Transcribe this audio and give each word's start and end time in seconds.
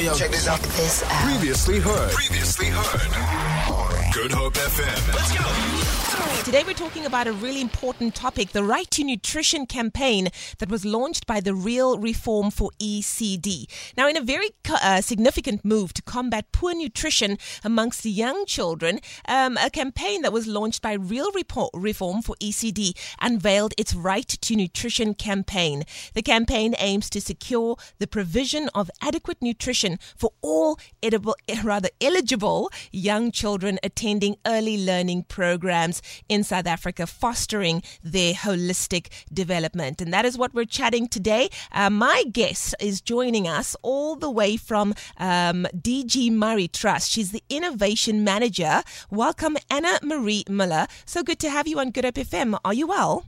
yo, 0.00 0.12
yo. 0.12 0.14
Check 0.14 0.30
this 0.30 0.48
out. 0.48 0.60
This 0.60 1.02
out. 1.02 1.10
Previously 1.24 1.78
heard. 1.78 2.12
Previously 2.12 2.66
heard. 2.66 3.85
Good 4.16 4.32
Hope 4.32 4.54
FM. 4.54 5.14
Let's 5.14 5.36
go. 5.36 6.16
Today 6.46 6.62
we're 6.64 6.74
talking 6.74 7.04
about 7.04 7.26
a 7.26 7.32
really 7.32 7.60
important 7.60 8.14
topic, 8.14 8.50
the 8.50 8.62
Right 8.62 8.88
to 8.92 9.02
Nutrition 9.02 9.66
campaign 9.66 10.28
that 10.58 10.68
was 10.68 10.84
launched 10.84 11.26
by 11.26 11.40
the 11.40 11.52
Real 11.52 11.98
Reform 11.98 12.52
for 12.52 12.70
ECD. 12.78 13.66
Now, 13.96 14.08
in 14.08 14.16
a 14.16 14.20
very 14.20 14.50
uh, 14.70 15.00
significant 15.00 15.64
move 15.64 15.92
to 15.94 16.02
combat 16.02 16.52
poor 16.52 16.72
nutrition 16.72 17.36
amongst 17.64 18.04
the 18.04 18.12
young 18.12 18.46
children, 18.46 19.00
um, 19.26 19.56
a 19.56 19.70
campaign 19.70 20.22
that 20.22 20.32
was 20.32 20.46
launched 20.46 20.82
by 20.82 20.92
Real 20.92 21.32
Reform 21.74 22.22
for 22.22 22.36
ECD 22.40 22.96
unveiled 23.20 23.74
its 23.76 23.92
Right 23.92 24.28
to 24.28 24.54
Nutrition 24.54 25.14
campaign. 25.14 25.82
The 26.14 26.22
campaign 26.22 26.76
aims 26.78 27.10
to 27.10 27.20
secure 27.20 27.76
the 27.98 28.06
provision 28.06 28.70
of 28.72 28.88
adequate 29.02 29.42
nutrition 29.42 29.98
for 30.16 30.30
all 30.42 30.78
edible, 31.02 31.34
rather 31.64 31.88
eligible 32.00 32.70
young 32.92 33.32
children 33.32 33.80
attending 33.82 34.05
early 34.46 34.84
learning 34.84 35.24
programs 35.24 36.00
in 36.28 36.44
South 36.44 36.66
Africa, 36.66 37.06
fostering 37.06 37.82
their 38.04 38.34
holistic 38.34 39.08
development. 39.32 40.00
And 40.00 40.12
that 40.12 40.24
is 40.24 40.38
what 40.38 40.54
we're 40.54 40.64
chatting 40.64 41.08
today. 41.08 41.48
Uh, 41.72 41.90
my 41.90 42.22
guest 42.30 42.74
is 42.80 43.00
joining 43.00 43.48
us 43.48 43.74
all 43.82 44.14
the 44.14 44.30
way 44.30 44.56
from 44.56 44.94
um, 45.16 45.66
DG 45.76 46.30
Murray 46.30 46.68
Trust. 46.68 47.10
She's 47.10 47.32
the 47.32 47.42
innovation 47.48 48.22
manager. 48.22 48.82
Welcome, 49.10 49.56
Anna-Marie 49.70 50.44
Müller. 50.44 50.88
So 51.04 51.24
good 51.24 51.40
to 51.40 51.50
have 51.50 51.66
you 51.66 51.80
on 51.80 51.90
Good 51.90 52.04
Hope 52.04 52.14
FM. 52.14 52.58
Are 52.64 52.74
you 52.74 52.86
well? 52.86 53.24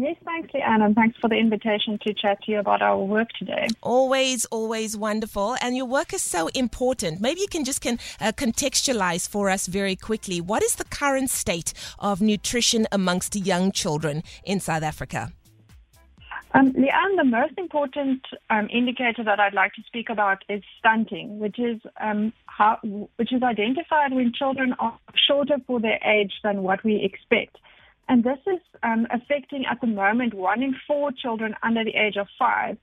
Yes, 0.00 0.14
thanks, 0.24 0.54
Leigh-Anne, 0.54 0.80
and 0.80 0.94
thanks 0.94 1.18
for 1.20 1.28
the 1.28 1.34
invitation 1.34 1.98
to 2.06 2.14
chat 2.14 2.40
to 2.44 2.52
you 2.52 2.60
about 2.60 2.82
our 2.82 2.96
work 2.96 3.30
today. 3.36 3.66
Always, 3.82 4.44
always 4.44 4.96
wonderful. 4.96 5.56
And 5.60 5.76
your 5.76 5.86
work 5.86 6.14
is 6.14 6.22
so 6.22 6.46
important. 6.54 7.20
Maybe 7.20 7.40
you 7.40 7.48
can 7.48 7.64
just 7.64 7.80
can 7.80 7.98
uh, 8.20 8.30
contextualize 8.30 9.28
for 9.28 9.50
us 9.50 9.66
very 9.66 9.96
quickly. 9.96 10.40
What 10.40 10.62
is 10.62 10.76
the 10.76 10.84
current 10.84 11.30
state 11.30 11.72
of 11.98 12.20
nutrition 12.20 12.86
amongst 12.92 13.34
young 13.34 13.72
children 13.72 14.22
in 14.44 14.60
South 14.60 14.84
Africa? 14.84 15.32
Um, 16.54 16.66
Leigh-Anne, 16.76 17.16
the 17.16 17.24
most 17.24 17.54
important 17.58 18.24
um, 18.50 18.68
indicator 18.72 19.24
that 19.24 19.40
I'd 19.40 19.52
like 19.52 19.72
to 19.72 19.82
speak 19.88 20.10
about 20.10 20.44
is 20.48 20.62
stunting, 20.78 21.40
which 21.40 21.58
is 21.58 21.80
um, 22.00 22.32
how, 22.46 22.78
which 23.16 23.32
is 23.32 23.42
identified 23.42 24.12
when 24.12 24.32
children 24.32 24.76
are 24.78 24.96
shorter 25.26 25.56
for 25.66 25.80
their 25.80 25.98
age 26.04 26.34
than 26.44 26.62
what 26.62 26.84
we 26.84 27.02
expect. 27.02 27.56
And 28.08 28.24
this 28.24 28.38
is 28.46 28.60
um, 28.82 29.06
affecting 29.10 29.64
at 29.70 29.80
the 29.80 29.86
moment 29.86 30.34
one 30.34 30.62
in 30.62 30.74
four 30.86 31.12
children 31.12 31.54
under 31.62 31.84
the 31.84 31.94
age 31.94 32.16
of 32.16 32.26
five. 32.38 32.78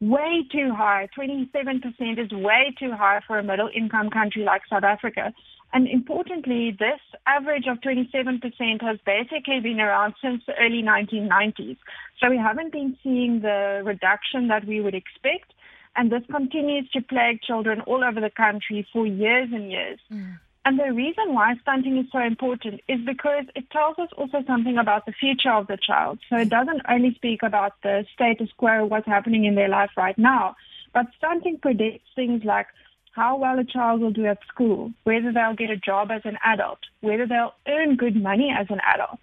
Way 0.00 0.46
too 0.50 0.72
high. 0.74 1.08
27% 1.16 2.18
is 2.18 2.30
way 2.32 2.74
too 2.78 2.92
high 2.92 3.20
for 3.26 3.38
a 3.38 3.42
middle 3.42 3.68
income 3.74 4.08
country 4.08 4.42
like 4.42 4.62
South 4.70 4.84
Africa. 4.84 5.34
And 5.72 5.86
importantly, 5.86 6.76
this 6.78 7.00
average 7.26 7.66
of 7.68 7.78
27% 7.80 8.82
has 8.82 8.98
basically 9.04 9.60
been 9.60 9.80
around 9.80 10.14
since 10.22 10.42
the 10.46 10.54
early 10.58 10.82
1990s. 10.82 11.76
So 12.18 12.30
we 12.30 12.38
haven't 12.38 12.72
been 12.72 12.96
seeing 13.02 13.40
the 13.42 13.82
reduction 13.84 14.48
that 14.48 14.66
we 14.66 14.80
would 14.80 14.94
expect. 14.94 15.52
And 15.96 16.10
this 16.10 16.22
continues 16.30 16.88
to 16.90 17.02
plague 17.02 17.42
children 17.42 17.82
all 17.82 18.02
over 18.02 18.20
the 18.20 18.30
country 18.30 18.86
for 18.92 19.06
years 19.06 19.50
and 19.52 19.70
years. 19.70 20.00
Mm. 20.10 20.38
And 20.64 20.78
the 20.78 20.92
reason 20.92 21.32
why 21.32 21.54
stunting 21.62 21.96
is 21.96 22.06
so 22.12 22.18
important 22.18 22.80
is 22.86 23.00
because 23.06 23.44
it 23.56 23.70
tells 23.70 23.98
us 23.98 24.08
also 24.16 24.44
something 24.46 24.76
about 24.76 25.06
the 25.06 25.12
future 25.12 25.50
of 25.50 25.66
the 25.68 25.78
child. 25.78 26.18
So 26.28 26.36
it 26.36 26.50
doesn't 26.50 26.82
only 26.88 27.14
speak 27.14 27.42
about 27.42 27.72
the 27.82 28.04
status 28.14 28.50
quo, 28.56 28.84
what's 28.84 29.06
happening 29.06 29.46
in 29.46 29.54
their 29.54 29.68
life 29.68 29.90
right 29.96 30.18
now, 30.18 30.56
but 30.92 31.06
stunting 31.16 31.58
predicts 31.58 32.08
things 32.14 32.44
like 32.44 32.66
how 33.12 33.36
well 33.36 33.58
a 33.58 33.64
child 33.64 34.00
will 34.00 34.12
do 34.12 34.26
at 34.26 34.38
school, 34.48 34.92
whether 35.04 35.32
they'll 35.32 35.54
get 35.54 35.70
a 35.70 35.76
job 35.76 36.10
as 36.10 36.22
an 36.24 36.36
adult, 36.44 36.78
whether 37.00 37.26
they'll 37.26 37.54
earn 37.66 37.96
good 37.96 38.16
money 38.16 38.54
as 38.56 38.66
an 38.70 38.80
adult, 38.94 39.18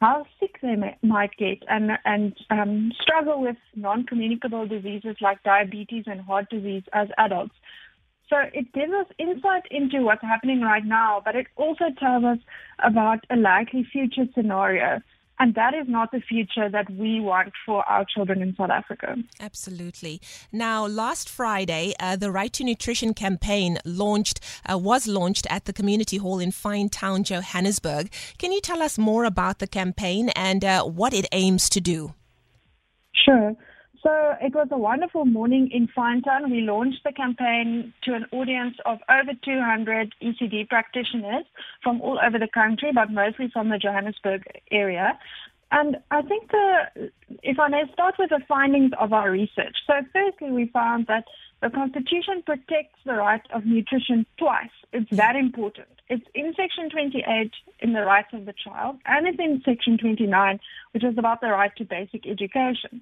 how 0.00 0.26
sick 0.38 0.58
they 0.62 0.76
may, 0.76 0.96
might 1.02 1.36
get, 1.38 1.62
and 1.68 1.92
and 2.04 2.36
um, 2.50 2.92
struggle 3.00 3.40
with 3.40 3.56
non-communicable 3.74 4.66
diseases 4.66 5.16
like 5.20 5.42
diabetes 5.42 6.04
and 6.06 6.20
heart 6.20 6.48
disease 6.50 6.84
as 6.92 7.08
adults. 7.18 7.54
So 8.28 8.36
it 8.52 8.72
gives 8.72 8.92
us 8.92 9.06
insight 9.18 9.64
into 9.70 10.02
what's 10.02 10.22
happening 10.22 10.62
right 10.62 10.84
now, 10.84 11.20
but 11.24 11.36
it 11.36 11.46
also 11.56 11.84
tells 11.98 12.24
us 12.24 12.38
about 12.82 13.24
a 13.30 13.36
likely 13.36 13.86
future 13.92 14.24
scenario. 14.34 15.02
And 15.38 15.54
that 15.56 15.74
is 15.74 15.88
not 15.88 16.12
the 16.12 16.20
future 16.20 16.68
that 16.70 16.88
we 16.90 17.20
want 17.20 17.52
for 17.66 17.82
our 17.88 18.04
children 18.04 18.40
in 18.40 18.54
South 18.54 18.70
Africa. 18.70 19.16
Absolutely. 19.40 20.20
Now, 20.52 20.86
last 20.86 21.28
Friday, 21.28 21.92
uh, 21.98 22.14
the 22.14 22.30
Right 22.30 22.52
to 22.52 22.64
Nutrition 22.64 23.14
campaign 23.14 23.78
launched 23.84 24.38
uh, 24.70 24.78
was 24.78 25.08
launched 25.08 25.46
at 25.50 25.64
the 25.64 25.72
community 25.72 26.18
hall 26.18 26.38
in 26.38 26.52
Finetown, 26.52 27.24
Johannesburg. 27.24 28.12
Can 28.38 28.52
you 28.52 28.60
tell 28.60 28.80
us 28.80 28.96
more 28.96 29.24
about 29.24 29.58
the 29.58 29.66
campaign 29.66 30.28
and 30.30 30.64
uh, 30.64 30.84
what 30.84 31.12
it 31.12 31.26
aims 31.32 31.68
to 31.70 31.80
do? 31.80 32.14
Sure. 33.12 33.56
So 34.04 34.34
it 34.38 34.54
was 34.54 34.68
a 34.70 34.76
wonderful 34.76 35.24
morning 35.24 35.70
in 35.72 35.88
Finetown. 35.88 36.50
We 36.50 36.60
launched 36.60 37.04
the 37.04 37.12
campaign 37.12 37.94
to 38.02 38.12
an 38.12 38.26
audience 38.32 38.76
of 38.84 38.98
over 39.08 39.32
200 39.42 40.14
ECD 40.22 40.68
practitioners 40.68 41.46
from 41.82 42.02
all 42.02 42.20
over 42.22 42.38
the 42.38 42.48
country, 42.52 42.90
but 42.94 43.10
mostly 43.10 43.48
from 43.50 43.70
the 43.70 43.78
Johannesburg 43.78 44.44
area. 44.70 45.18
And 45.72 45.96
I 46.10 46.20
think 46.20 46.50
the, 46.50 47.10
if 47.42 47.58
I 47.58 47.68
may 47.68 47.84
start 47.94 48.16
with 48.18 48.28
the 48.28 48.42
findings 48.46 48.92
of 49.00 49.14
our 49.14 49.30
research. 49.30 49.76
So 49.86 49.94
firstly, 50.12 50.50
we 50.50 50.66
found 50.66 51.06
that 51.06 51.24
the 51.62 51.70
Constitution 51.70 52.42
protects 52.44 52.98
the 53.06 53.14
right 53.14 53.42
of 53.54 53.64
nutrition 53.64 54.26
twice. 54.36 54.76
It's 54.92 55.08
that 55.16 55.34
important. 55.34 55.88
It's 56.10 56.26
in 56.34 56.52
Section 56.54 56.90
28 56.90 57.52
in 57.80 57.94
the 57.94 58.04
rights 58.04 58.34
of 58.34 58.44
the 58.44 58.52
child, 58.52 58.98
and 59.06 59.26
it's 59.26 59.38
in 59.38 59.62
Section 59.64 59.96
29, 59.96 60.60
which 60.92 61.04
is 61.04 61.16
about 61.16 61.40
the 61.40 61.48
right 61.48 61.74
to 61.76 61.84
basic 61.86 62.26
education. 62.26 63.00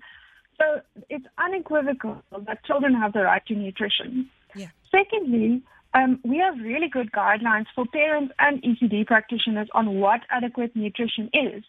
So 0.63 0.81
it's 1.09 1.25
unequivocal 1.39 2.23
that 2.47 2.65
children 2.65 2.95
have 2.95 3.13
the 3.13 3.23
right 3.23 3.45
to 3.47 3.55
nutrition. 3.55 4.31
Yeah. 4.55 4.69
Secondly, 4.91 5.63
um, 5.95 6.21
we 6.25 6.39
have 6.39 6.59
really 6.59 6.89
good 6.89 7.11
guidelines 7.13 7.67
for 7.75 7.85
parents 7.87 8.33
and 8.39 8.63
ECD 8.63 9.07
practitioners 9.07 9.69
on 9.75 9.99
what 10.01 10.21
adequate 10.31 10.75
nutrition 10.75 11.29
is, 11.33 11.65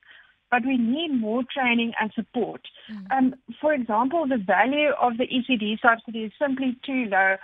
but 0.52 0.64
we 0.66 0.78
need 0.78 1.10
more 1.10 1.44
training 1.52 1.94
and 2.00 2.12
support. 2.14 2.62
Mm. 2.92 3.12
Um, 3.12 3.36
for 3.60 3.74
example, 3.74 4.28
the 4.28 4.38
value 4.38 4.92
of 5.02 5.18
the 5.18 5.26
ECD 5.26 5.80
subsidy 5.82 6.26
is 6.26 6.32
simply 6.40 6.78
too 6.86 7.06
low. 7.06 7.38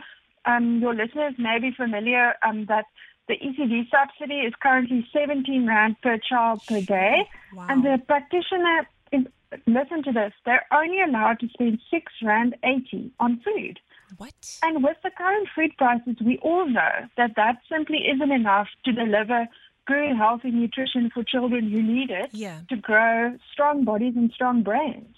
Um, 0.46 0.80
your 0.80 0.94
listeners 0.94 1.34
may 1.38 1.60
be 1.60 1.72
familiar 1.76 2.34
um, 2.48 2.66
that 2.68 2.86
the 3.28 3.36
ECD 3.36 3.88
subsidy 3.92 4.40
is 4.40 4.54
currently 4.62 5.06
17 5.14 5.68
rand 5.68 5.98
per 6.02 6.18
child 6.18 6.62
per 6.68 6.82
day, 6.82 7.28
wow. 7.54 7.68
and 7.70 7.84
the 7.84 8.02
practitioner 8.08 8.88
is 9.12 9.26
listen 9.68 10.04
to 10.04 10.12
this. 10.12 10.34
They're 10.46 10.66
only 10.72 11.02
allowed 11.02 11.40
to 11.40 11.50
spend 11.50 11.80
six 11.92 12.12
rand 12.24 12.56
eighty 12.64 13.12
on 13.20 13.42
food. 13.44 13.80
What? 14.18 14.60
And 14.64 14.84
with 14.84 14.98
the 15.04 15.12
current 15.16 15.48
food 15.56 15.72
prices, 15.78 16.16
we 16.26 16.40
all 16.40 16.68
know 16.68 17.08
that 17.18 17.32
that 17.36 17.60
simply 17.72 18.00
isn't 18.14 18.32
enough 18.32 18.68
to 18.86 18.92
deliver 18.92 19.48
good, 19.86 20.16
healthy 20.16 20.52
nutrition 20.52 21.10
for 21.14 21.24
children 21.24 21.70
who 21.70 21.82
need 21.82 22.10
it 22.10 22.30
yeah. 22.32 22.62
to 22.70 22.76
grow 22.76 23.36
strong 23.52 23.86
bodies 23.86 24.14
and 24.16 24.32
strong 24.32 24.64
brains. 24.64 25.16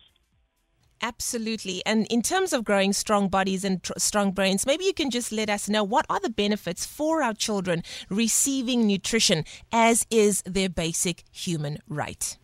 Absolutely. 1.02 1.82
And 1.86 2.06
in 2.12 2.22
terms 2.22 2.54
of 2.54 2.64
growing 2.64 2.94
strong 2.94 3.28
bodies 3.28 3.64
and 3.64 3.82
tr- 3.82 3.94
strong 3.98 4.32
brains, 4.32 4.66
maybe 4.66 4.86
you 4.86 4.94
can 4.94 5.10
just 5.10 5.32
let 5.32 5.50
us 5.50 5.68
know 5.68 5.84
what 5.84 6.06
are 6.10 6.20
the 6.20 6.30
benefits 6.30 6.86
for 6.86 7.24
our 7.24 7.34
children 7.34 7.84
receiving 8.10 8.86
nutrition 8.86 9.44
as 9.72 10.06
is 10.12 10.44
their 10.44 10.70
basic 10.70 11.24
human 11.32 11.80
right. 11.88 12.38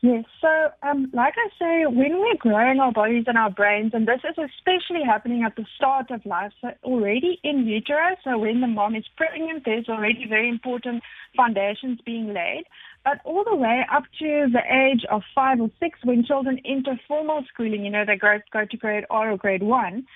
Yes. 0.00 0.24
So, 0.40 0.48
um, 0.88 1.10
like 1.12 1.34
I 1.36 1.48
say, 1.58 1.86
when 1.86 2.20
we're 2.20 2.36
growing 2.38 2.78
our 2.78 2.92
bodies 2.92 3.24
and 3.26 3.36
our 3.36 3.50
brains, 3.50 3.90
and 3.94 4.06
this 4.06 4.20
is 4.22 4.36
especially 4.38 5.02
happening 5.04 5.42
at 5.42 5.56
the 5.56 5.66
start 5.74 6.12
of 6.12 6.24
life, 6.24 6.52
so 6.60 6.68
already 6.84 7.40
in 7.42 7.66
utero, 7.66 8.14
so 8.22 8.38
when 8.38 8.60
the 8.60 8.68
mom 8.68 8.94
is 8.94 9.04
pregnant, 9.16 9.64
there's 9.64 9.88
already 9.88 10.24
very 10.28 10.48
important 10.48 11.02
foundations 11.36 11.98
being 12.06 12.32
laid. 12.32 12.62
But 13.04 13.18
all 13.24 13.42
the 13.42 13.56
way 13.56 13.84
up 13.92 14.04
to 14.20 14.46
the 14.52 14.62
age 14.70 15.04
of 15.10 15.22
five 15.34 15.60
or 15.60 15.70
six, 15.80 15.98
when 16.04 16.24
children 16.24 16.60
enter 16.64 16.98
formal 17.08 17.42
schooling, 17.52 17.84
you 17.84 17.90
know, 17.90 18.04
they 18.06 18.16
go, 18.16 18.38
go 18.52 18.66
to 18.70 18.76
grade 18.76 19.04
R 19.10 19.32
or 19.32 19.36
grade 19.36 19.64
one, 19.64 20.06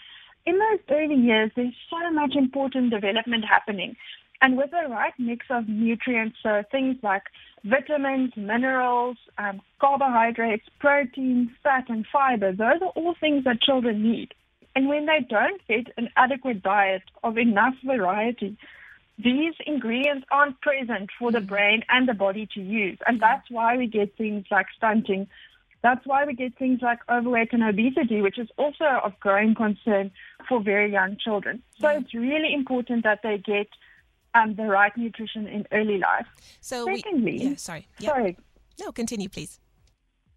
in 0.46 0.58
those 0.58 0.80
early 0.90 1.16
years, 1.16 1.50
there's 1.56 1.74
so 1.90 2.10
much 2.12 2.34
important 2.36 2.90
development 2.90 3.44
happening. 3.48 3.96
And 4.42 4.56
with 4.56 4.72
the 4.72 4.88
right 4.88 5.14
mix 5.18 5.46
of 5.50 5.68
nutrients, 5.68 6.36
so 6.42 6.64
things 6.72 6.96
like 7.02 7.22
vitamins, 7.64 8.32
minerals, 8.36 9.16
um, 9.38 9.62
carbohydrates, 9.80 10.64
protein, 10.80 11.54
fat, 11.62 11.84
and 11.88 12.04
fiber, 12.12 12.50
those 12.50 12.82
are 12.82 12.88
all 12.88 13.14
things 13.20 13.44
that 13.44 13.62
children 13.62 14.02
need. 14.02 14.34
And 14.74 14.88
when 14.88 15.06
they 15.06 15.20
don't 15.28 15.64
get 15.68 15.92
an 15.96 16.08
adequate 16.16 16.60
diet 16.62 17.02
of 17.22 17.38
enough 17.38 17.74
variety, 17.84 18.56
these 19.16 19.54
ingredients 19.64 20.26
aren't 20.32 20.60
present 20.60 21.10
for 21.18 21.30
the 21.30 21.40
brain 21.40 21.84
and 21.88 22.08
the 22.08 22.14
body 22.14 22.48
to 22.54 22.60
use. 22.60 22.98
And 23.06 23.20
that's 23.20 23.48
why 23.48 23.76
we 23.76 23.86
get 23.86 24.16
things 24.16 24.46
like 24.50 24.66
stunting. 24.76 25.28
That's 25.82 26.04
why 26.04 26.24
we 26.24 26.34
get 26.34 26.58
things 26.58 26.80
like 26.82 26.98
overweight 27.08 27.52
and 27.52 27.62
obesity, 27.62 28.22
which 28.22 28.38
is 28.38 28.48
also 28.56 28.86
of 29.04 29.18
growing 29.20 29.54
concern 29.54 30.10
for 30.48 30.60
very 30.60 30.90
young 30.90 31.16
children. 31.16 31.62
So 31.78 31.86
mm. 31.86 32.00
it's 32.00 32.14
really 32.14 32.52
important 32.52 33.04
that 33.04 33.20
they 33.22 33.38
get 33.38 33.68
um, 34.34 34.54
the 34.54 34.64
right 34.64 34.96
nutrition 34.96 35.46
in 35.46 35.66
early 35.72 35.98
life. 35.98 36.26
So 36.60 36.84
secondly, 36.84 37.32
we, 37.32 37.38
yeah, 37.38 37.56
sorry, 37.56 37.86
sorry, 38.00 38.36
no, 38.78 38.92
continue, 38.92 39.28
please. 39.28 39.60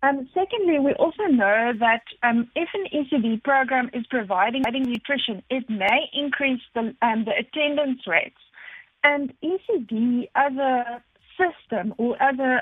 Um, 0.04 0.30
secondly, 0.34 0.78
we 0.80 0.94
also 0.94 1.24
know 1.24 1.72
that 1.80 2.04
um, 2.22 2.50
if 2.56 2.70
an 2.76 2.86
ECD 2.94 3.44
program 3.44 3.90
is 3.94 4.06
providing 4.08 4.64
nutrition, 4.64 5.42
it 5.50 5.68
may 5.70 6.10
increase 6.14 6.62
the, 6.76 6.96
um, 7.02 7.26
the 7.26 7.32
attendance 7.40 8.02
rates. 8.06 8.38
And 9.04 9.34
ECD 9.44 10.30
as 10.36 10.54
a 10.54 11.02
system 11.38 11.94
or 11.98 12.22
as 12.22 12.38
a, 12.40 12.62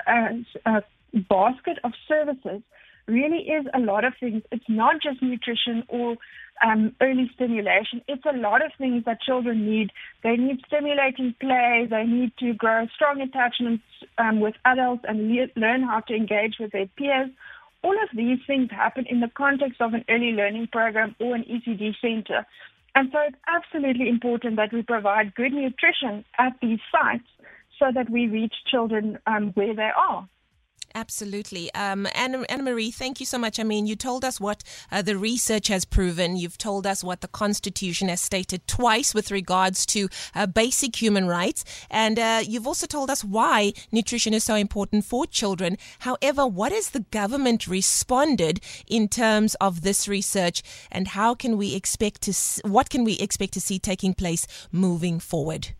a, 0.66 0.78
a 0.78 0.82
basket 1.28 1.78
of 1.84 1.92
services 2.08 2.62
really 3.06 3.38
is 3.38 3.66
a 3.74 3.78
lot 3.78 4.04
of 4.04 4.14
things. 4.18 4.42
It's 4.50 4.64
not 4.68 4.96
just 5.02 5.22
nutrition 5.22 5.84
or 5.88 6.16
um, 6.64 6.94
early 7.00 7.30
stimulation. 7.34 8.02
It's 8.08 8.24
a 8.24 8.36
lot 8.36 8.64
of 8.64 8.72
things 8.78 9.04
that 9.06 9.20
children 9.20 9.68
need. 9.68 9.90
They 10.22 10.36
need 10.36 10.60
stimulating 10.66 11.34
play. 11.40 11.86
They 11.88 12.04
need 12.04 12.32
to 12.38 12.54
grow 12.54 12.86
strong 12.94 13.20
attachments 13.20 13.84
um, 14.18 14.40
with 14.40 14.54
adults 14.64 15.04
and 15.06 15.30
le- 15.30 15.48
learn 15.56 15.82
how 15.82 16.00
to 16.00 16.14
engage 16.14 16.56
with 16.58 16.72
their 16.72 16.86
peers. 16.96 17.30
All 17.82 17.96
of 18.02 18.08
these 18.16 18.38
things 18.46 18.70
happen 18.70 19.04
in 19.08 19.20
the 19.20 19.30
context 19.36 19.80
of 19.80 19.92
an 19.92 20.04
early 20.08 20.32
learning 20.32 20.68
program 20.72 21.14
or 21.20 21.34
an 21.34 21.44
ECD 21.44 21.94
center. 22.00 22.46
And 22.94 23.10
so 23.12 23.18
it's 23.26 23.36
absolutely 23.46 24.08
important 24.08 24.56
that 24.56 24.72
we 24.72 24.82
provide 24.82 25.34
good 25.34 25.52
nutrition 25.52 26.24
at 26.38 26.52
these 26.62 26.78
sites 26.92 27.24
so 27.78 27.86
that 27.92 28.08
we 28.08 28.28
reach 28.28 28.54
children 28.70 29.18
um, 29.26 29.50
where 29.54 29.74
they 29.74 29.90
are. 29.96 30.28
Absolutely. 30.96 31.74
Um, 31.74 32.06
Anna, 32.14 32.44
Anna-Marie, 32.48 32.92
thank 32.92 33.18
you 33.18 33.26
so 33.26 33.36
much. 33.36 33.58
I 33.58 33.64
mean, 33.64 33.84
you 33.84 33.96
told 33.96 34.24
us 34.24 34.40
what 34.40 34.62
uh, 34.92 35.02
the 35.02 35.18
research 35.18 35.66
has 35.66 35.84
proven. 35.84 36.36
You've 36.36 36.56
told 36.56 36.86
us 36.86 37.02
what 37.02 37.20
the 37.20 37.26
Constitution 37.26 38.08
has 38.08 38.20
stated 38.20 38.68
twice 38.68 39.12
with 39.12 39.32
regards 39.32 39.86
to 39.86 40.08
uh, 40.36 40.46
basic 40.46 41.02
human 41.02 41.26
rights. 41.26 41.64
And 41.90 42.16
uh, 42.16 42.42
you've 42.46 42.68
also 42.68 42.86
told 42.86 43.10
us 43.10 43.24
why 43.24 43.72
nutrition 43.90 44.34
is 44.34 44.44
so 44.44 44.54
important 44.54 45.04
for 45.04 45.26
children. 45.26 45.78
However, 46.00 46.46
what 46.46 46.70
has 46.70 46.90
the 46.90 47.00
government 47.00 47.66
responded 47.66 48.60
in 48.86 49.08
terms 49.08 49.56
of 49.56 49.80
this 49.80 50.06
research 50.06 50.62
and 50.92 51.08
how 51.08 51.34
can 51.34 51.56
we 51.56 51.74
expect 51.74 52.20
to, 52.22 52.34
what 52.68 52.88
can 52.88 53.02
we 53.02 53.14
expect 53.14 53.52
to 53.54 53.60
see 53.60 53.80
taking 53.80 54.14
place 54.14 54.46
moving 54.70 55.18
forward? 55.18 55.74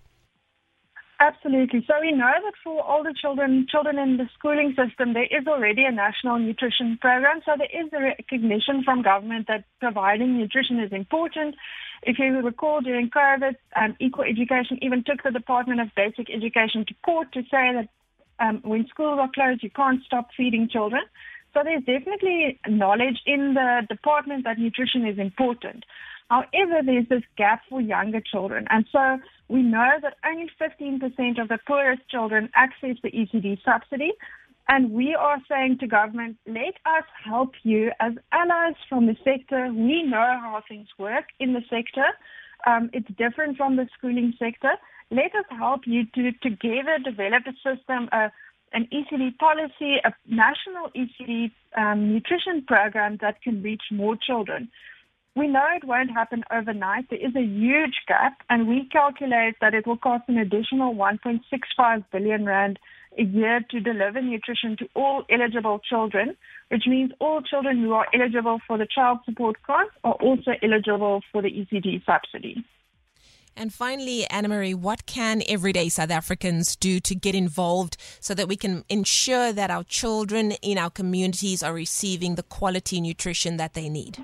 Absolutely. 1.20 1.84
So 1.86 1.94
we 2.00 2.10
know 2.10 2.32
that 2.44 2.54
for 2.62 2.84
older 2.90 3.12
children, 3.12 3.66
children 3.70 3.98
in 3.98 4.16
the 4.16 4.28
schooling 4.36 4.74
system, 4.76 5.14
there 5.14 5.24
is 5.30 5.46
already 5.46 5.84
a 5.84 5.92
national 5.92 6.38
nutrition 6.38 6.98
program. 7.00 7.40
So 7.46 7.52
there 7.56 7.70
is 7.70 7.88
a 7.92 8.02
recognition 8.02 8.82
from 8.84 9.02
government 9.02 9.46
that 9.46 9.64
providing 9.78 10.38
nutrition 10.38 10.80
is 10.80 10.92
important. 10.92 11.54
If 12.02 12.18
you 12.18 12.40
recall, 12.40 12.80
during 12.80 13.10
COVID, 13.10 13.54
um, 13.76 13.96
Equal 14.00 14.24
Education 14.24 14.78
even 14.82 15.04
took 15.06 15.22
the 15.22 15.30
Department 15.30 15.80
of 15.80 15.88
Basic 15.94 16.28
Education 16.30 16.84
to 16.88 16.94
court 17.04 17.32
to 17.32 17.42
say 17.42 17.72
that 17.72 17.88
um, 18.40 18.60
when 18.64 18.86
schools 18.88 19.18
are 19.20 19.30
closed, 19.32 19.62
you 19.62 19.70
can't 19.70 20.02
stop 20.04 20.28
feeding 20.36 20.68
children. 20.68 21.02
So 21.54 21.60
there's 21.62 21.84
definitely 21.84 22.58
knowledge 22.66 23.22
in 23.24 23.54
the 23.54 23.86
department 23.88 24.42
that 24.44 24.58
nutrition 24.58 25.06
is 25.06 25.18
important. 25.18 25.84
However, 26.30 26.80
there's 26.84 27.08
this 27.08 27.22
gap 27.36 27.62
for 27.68 27.80
younger 27.80 28.20
children. 28.20 28.66
And 28.70 28.86
so 28.90 29.18
we 29.48 29.62
know 29.62 29.98
that 30.02 30.16
only 30.24 30.50
15% 30.60 31.40
of 31.40 31.48
the 31.48 31.58
poorest 31.66 32.02
children 32.08 32.48
access 32.54 32.96
the 33.02 33.10
ECD 33.10 33.58
subsidy. 33.64 34.12
And 34.68 34.92
we 34.92 35.14
are 35.14 35.38
saying 35.48 35.78
to 35.80 35.86
government, 35.86 36.38
let 36.46 36.74
us 36.86 37.04
help 37.22 37.52
you 37.62 37.90
as 38.00 38.14
allies 38.32 38.76
from 38.88 39.06
the 39.06 39.16
sector. 39.22 39.70
We 39.72 40.02
know 40.02 40.38
how 40.40 40.62
things 40.66 40.88
work 40.98 41.26
in 41.38 41.52
the 41.52 41.60
sector. 41.68 42.06
Um, 42.66 42.88
it's 42.94 43.08
different 43.18 43.58
from 43.58 43.76
the 43.76 43.86
schooling 43.96 44.32
sector. 44.38 44.72
Let 45.10 45.34
us 45.34 45.44
help 45.50 45.82
you 45.86 46.06
to 46.14 46.32
together 46.42 46.98
develop 47.04 47.42
a 47.46 47.52
system, 47.52 48.08
an 48.12 48.88
ECD 48.90 49.36
policy, 49.36 49.96
a 50.02 50.12
national 50.26 50.90
ECD 50.96 51.50
um, 51.76 52.12
nutrition 52.12 52.64
program 52.66 53.18
that 53.20 53.42
can 53.42 53.62
reach 53.62 53.82
more 53.92 54.16
children. 54.16 54.70
We 55.36 55.48
know 55.48 55.64
it 55.74 55.84
won't 55.84 56.12
happen 56.12 56.44
overnight. 56.52 57.10
There 57.10 57.18
is 57.18 57.34
a 57.34 57.42
huge 57.42 57.96
gap, 58.06 58.34
and 58.48 58.68
we 58.68 58.88
calculate 58.92 59.56
that 59.60 59.74
it 59.74 59.84
will 59.84 59.96
cost 59.96 60.24
an 60.28 60.38
additional 60.38 60.94
1.65 60.94 62.04
billion 62.12 62.44
rand 62.44 62.78
a 63.18 63.24
year 63.24 63.60
to 63.70 63.80
deliver 63.80 64.22
nutrition 64.22 64.76
to 64.78 64.88
all 64.94 65.24
eligible 65.28 65.80
children, 65.80 66.36
which 66.68 66.84
means 66.86 67.10
all 67.20 67.42
children 67.42 67.78
who 67.78 67.92
are 67.92 68.06
eligible 68.14 68.60
for 68.66 68.78
the 68.78 68.86
child 68.86 69.18
support 69.24 69.60
grant 69.62 69.90
are 70.04 70.14
also 70.14 70.52
eligible 70.62 71.20
for 71.32 71.42
the 71.42 71.48
ECD 71.50 72.04
subsidy. 72.04 72.64
And 73.56 73.72
finally, 73.72 74.26
Anna-Marie, 74.30 74.74
what 74.74 75.06
can 75.06 75.42
everyday 75.48 75.88
South 75.88 76.10
Africans 76.10 76.74
do 76.76 76.98
to 77.00 77.14
get 77.14 77.34
involved 77.34 77.96
so 78.20 78.34
that 78.34 78.48
we 78.48 78.56
can 78.56 78.84
ensure 78.88 79.52
that 79.52 79.70
our 79.70 79.84
children 79.84 80.52
in 80.62 80.76
our 80.78 80.90
communities 80.90 81.62
are 81.62 81.72
receiving 81.72 82.34
the 82.34 82.42
quality 82.42 83.00
nutrition 83.00 83.56
that 83.56 83.74
they 83.74 83.88
need? 83.88 84.18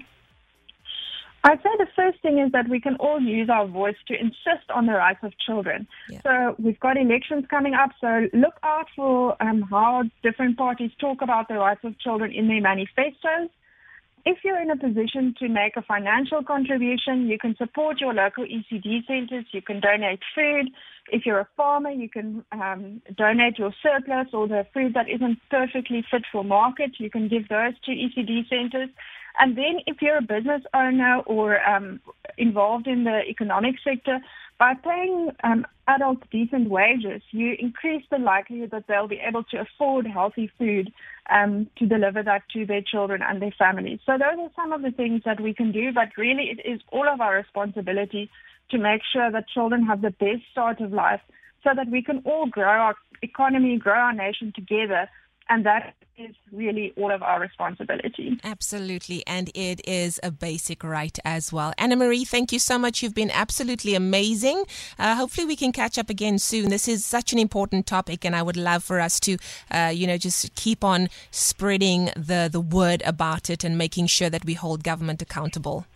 I'd 1.42 1.62
say 1.62 1.70
the 1.78 1.86
first 1.96 2.20
thing 2.20 2.38
is 2.38 2.52
that 2.52 2.68
we 2.68 2.80
can 2.80 2.96
all 2.96 3.20
use 3.20 3.48
our 3.48 3.66
voice 3.66 3.96
to 4.08 4.14
insist 4.14 4.68
on 4.74 4.86
the 4.86 4.92
rights 4.92 5.20
of 5.22 5.32
children. 5.38 5.86
Yeah. 6.10 6.20
So 6.22 6.56
we've 6.58 6.78
got 6.80 6.98
elections 6.98 7.44
coming 7.48 7.74
up, 7.74 7.90
so 8.00 8.26
look 8.34 8.54
out 8.62 8.86
for 8.94 9.42
um, 9.42 9.62
how 9.62 10.04
different 10.22 10.58
parties 10.58 10.90
talk 11.00 11.22
about 11.22 11.48
the 11.48 11.54
rights 11.54 11.80
of 11.84 11.98
children 11.98 12.32
in 12.32 12.48
their 12.48 12.60
manifestos. 12.60 13.48
If 14.26 14.38
you're 14.44 14.60
in 14.60 14.70
a 14.70 14.76
position 14.76 15.34
to 15.38 15.48
make 15.48 15.76
a 15.76 15.82
financial 15.82 16.42
contribution, 16.42 17.26
you 17.26 17.38
can 17.38 17.56
support 17.56 18.00
your 18.02 18.12
local 18.12 18.44
ECD 18.44 19.06
centers. 19.06 19.46
You 19.52 19.62
can 19.62 19.80
donate 19.80 20.20
food. 20.34 20.68
If 21.10 21.24
you're 21.24 21.40
a 21.40 21.48
farmer, 21.56 21.90
you 21.90 22.10
can 22.10 22.44
um, 22.52 23.00
donate 23.16 23.58
your 23.58 23.72
surplus 23.82 24.28
or 24.34 24.46
the 24.46 24.66
food 24.74 24.92
that 24.92 25.08
isn't 25.08 25.38
perfectly 25.50 26.04
fit 26.10 26.22
for 26.30 26.44
market. 26.44 26.92
You 26.98 27.08
can 27.08 27.28
give 27.28 27.48
those 27.48 27.72
to 27.86 27.92
ECD 27.92 28.46
centers. 28.50 28.90
And 29.38 29.56
then 29.56 29.80
if 29.86 30.02
you're 30.02 30.18
a 30.18 30.22
business 30.22 30.62
owner 30.74 31.20
or 31.26 31.60
um, 31.68 32.00
involved 32.36 32.86
in 32.86 33.04
the 33.04 33.20
economic 33.28 33.76
sector, 33.82 34.20
by 34.58 34.74
paying 34.74 35.30
um, 35.42 35.66
adults 35.88 36.22
decent 36.30 36.68
wages, 36.68 37.22
you 37.30 37.56
increase 37.58 38.04
the 38.10 38.18
likelihood 38.18 38.70
that 38.72 38.84
they'll 38.86 39.08
be 39.08 39.20
able 39.26 39.42
to 39.44 39.60
afford 39.60 40.06
healthy 40.06 40.52
food 40.58 40.92
um, 41.30 41.66
to 41.78 41.86
deliver 41.86 42.22
that 42.22 42.42
to 42.52 42.66
their 42.66 42.82
children 42.82 43.22
and 43.26 43.40
their 43.40 43.54
families. 43.58 44.00
So 44.04 44.12
those 44.12 44.38
are 44.38 44.50
some 44.54 44.74
of 44.74 44.82
the 44.82 44.90
things 44.90 45.22
that 45.24 45.40
we 45.40 45.54
can 45.54 45.72
do, 45.72 45.92
but 45.94 46.08
really 46.18 46.50
it 46.50 46.60
is 46.70 46.82
all 46.92 47.08
of 47.08 47.22
our 47.22 47.36
responsibility 47.36 48.30
to 48.70 48.76
make 48.76 49.00
sure 49.10 49.32
that 49.32 49.48
children 49.48 49.86
have 49.86 50.02
the 50.02 50.10
best 50.10 50.42
start 50.52 50.80
of 50.82 50.92
life 50.92 51.22
so 51.64 51.70
that 51.74 51.90
we 51.90 52.02
can 52.02 52.20
all 52.26 52.46
grow 52.46 52.68
our 52.68 52.96
economy, 53.22 53.78
grow 53.78 53.94
our 53.94 54.12
nation 54.12 54.52
together 54.54 55.08
and 55.50 55.66
that 55.66 55.94
is 56.16 56.34
really 56.52 56.92
all 56.96 57.10
of 57.10 57.22
our 57.22 57.40
responsibility. 57.40 58.38
Absolutely. 58.44 59.26
And 59.26 59.50
it 59.54 59.80
is 59.88 60.20
a 60.22 60.30
basic 60.30 60.84
right 60.84 61.18
as 61.24 61.52
well. 61.52 61.72
Anna-Marie, 61.78 62.24
thank 62.24 62.52
you 62.52 62.58
so 62.58 62.78
much. 62.78 63.02
You've 63.02 63.14
been 63.14 63.30
absolutely 63.30 63.94
amazing. 63.94 64.64
Uh, 64.98 65.16
hopefully, 65.16 65.46
we 65.46 65.56
can 65.56 65.72
catch 65.72 65.98
up 65.98 66.10
again 66.10 66.38
soon. 66.38 66.68
This 66.68 66.88
is 66.88 67.04
such 67.04 67.32
an 67.32 67.38
important 67.38 67.86
topic, 67.86 68.24
and 68.24 68.36
I 68.36 68.42
would 68.42 68.56
love 68.56 68.84
for 68.84 69.00
us 69.00 69.18
to, 69.20 69.38
uh, 69.70 69.92
you 69.94 70.06
know, 70.06 70.18
just 70.18 70.54
keep 70.54 70.84
on 70.84 71.08
spreading 71.30 72.10
the, 72.16 72.48
the 72.50 72.60
word 72.60 73.02
about 73.04 73.50
it 73.50 73.64
and 73.64 73.76
making 73.76 74.06
sure 74.06 74.30
that 74.30 74.44
we 74.44 74.54
hold 74.54 74.84
government 74.84 75.22
accountable. 75.22 75.86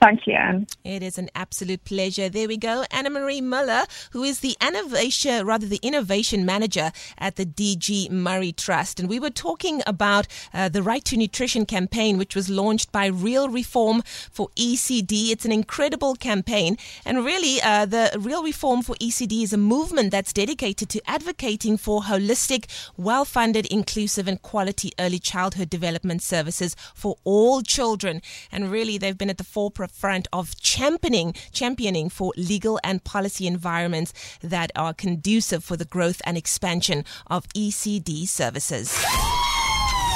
Thank 0.00 0.28
you, 0.28 0.34
Anne. 0.34 0.68
It 0.84 1.02
is 1.02 1.18
an 1.18 1.28
absolute 1.34 1.84
pleasure. 1.84 2.28
There 2.28 2.46
we 2.46 2.56
go. 2.56 2.84
Anna-Marie 2.92 3.40
Müller, 3.40 3.84
who 4.12 4.22
is 4.22 4.40
the 4.40 4.56
innovation, 4.64 5.44
rather 5.44 5.66
the 5.66 5.80
innovation 5.82 6.46
manager 6.46 6.92
at 7.18 7.34
the 7.34 7.44
DG 7.44 8.08
Murray 8.08 8.52
Trust. 8.52 9.00
And 9.00 9.08
we 9.08 9.18
were 9.18 9.30
talking 9.30 9.82
about 9.88 10.28
uh, 10.54 10.68
the 10.68 10.84
Right 10.84 11.04
to 11.06 11.16
Nutrition 11.16 11.66
campaign, 11.66 12.16
which 12.16 12.36
was 12.36 12.48
launched 12.48 12.92
by 12.92 13.06
Real 13.06 13.48
Reform 13.48 14.02
for 14.30 14.50
ECD. 14.54 15.30
It's 15.30 15.44
an 15.44 15.50
incredible 15.50 16.14
campaign. 16.14 16.78
And 17.04 17.24
really, 17.24 17.60
uh, 17.60 17.84
the 17.84 18.16
Real 18.20 18.44
Reform 18.44 18.82
for 18.82 18.94
ECD 18.96 19.42
is 19.42 19.52
a 19.52 19.58
movement 19.58 20.12
that's 20.12 20.32
dedicated 20.32 20.88
to 20.90 21.10
advocating 21.10 21.76
for 21.76 22.02
holistic, 22.02 22.66
well 22.96 23.24
funded, 23.24 23.66
inclusive, 23.66 24.28
and 24.28 24.40
quality 24.40 24.92
early 25.00 25.18
childhood 25.18 25.68
development 25.68 26.22
services 26.22 26.76
for 26.94 27.16
all 27.24 27.62
children. 27.62 28.22
And 28.52 28.70
really, 28.70 28.96
they've 28.96 29.18
been 29.18 29.30
at 29.30 29.38
the 29.38 29.44
forefront 29.44 29.87
front 29.88 30.28
of 30.32 30.56
championing, 30.60 31.34
championing 31.52 32.08
for 32.08 32.32
legal 32.36 32.78
and 32.84 33.02
policy 33.04 33.46
environments 33.46 34.12
that 34.42 34.70
are 34.76 34.94
conducive 34.94 35.64
for 35.64 35.76
the 35.76 35.84
growth 35.84 36.20
and 36.24 36.36
expansion 36.36 37.04
of 37.26 37.48
ECD 37.48 38.28
services. 38.28 38.92